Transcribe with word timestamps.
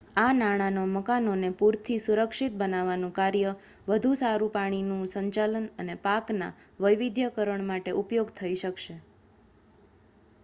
આ 0.17 0.33
નાણાંનો 0.33 0.83
મકાનોને 0.91 1.49
પૂરથી 1.57 1.97
સુરક્ષિત 1.99 2.53
બનાવવાનું 2.55 3.11
કાર્ય 3.15 3.51
વધુ 3.87 4.13
સારું 4.15 4.51
પાણીનું 4.51 5.03
સંચાલન 5.07 5.67
અને 5.79 5.95
પાકના 6.01 6.49
વૈવિધ્યીકરણ 6.79 7.67
માટે 7.67 7.95
ઉપયોગ 8.01 8.33
થઇ 8.33 8.51
શકશે 8.55 8.97